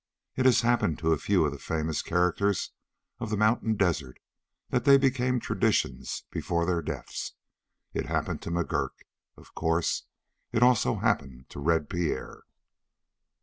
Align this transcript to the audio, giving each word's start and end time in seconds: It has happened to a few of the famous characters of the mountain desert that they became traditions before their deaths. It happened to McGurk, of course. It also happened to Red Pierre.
It 0.35 0.47
has 0.47 0.61
happened 0.61 0.97
to 0.97 1.11
a 1.13 1.17
few 1.19 1.45
of 1.45 1.51
the 1.51 1.59
famous 1.59 2.01
characters 2.01 2.71
of 3.19 3.29
the 3.29 3.37
mountain 3.37 3.75
desert 3.75 4.17
that 4.71 4.83
they 4.83 4.97
became 4.97 5.39
traditions 5.39 6.23
before 6.31 6.65
their 6.65 6.81
deaths. 6.81 7.33
It 7.93 8.07
happened 8.07 8.41
to 8.41 8.49
McGurk, 8.49 9.03
of 9.37 9.53
course. 9.53 10.05
It 10.51 10.63
also 10.63 10.95
happened 10.95 11.51
to 11.51 11.59
Red 11.59 11.87
Pierre. 11.87 12.41